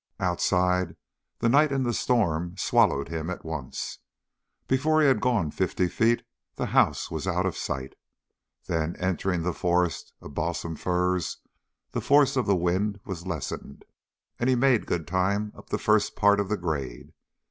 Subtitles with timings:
[0.19, 0.95] Outside,
[1.37, 3.99] the night and the storm swallowed him at once.
[4.67, 6.23] Before he had gone fifty feet
[6.55, 7.93] the house was out of sight.
[8.65, 11.37] Then, entering the forest of balsam firs,
[11.91, 13.85] the force of the wind was lessened,
[14.39, 17.13] and he made good time up the first part of the grade.